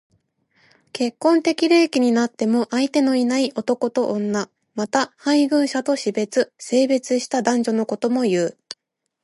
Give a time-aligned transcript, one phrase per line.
[0.93, 4.49] 結婚適齢期になっても相手のいない男と女。
[4.73, 8.57] また、配偶者と死別、生別した男女のことも言う。